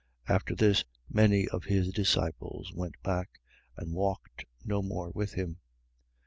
6:67. 0.27 0.35
After 0.35 0.55
this, 0.55 0.83
many 1.11 1.47
of 1.49 1.65
his 1.65 1.93
disciples 1.93 2.73
went 2.73 2.95
back 3.03 3.39
and 3.77 3.93
walked 3.93 4.45
no 4.65 4.81
more 4.81 5.11
with 5.11 5.33
him. 5.35 5.57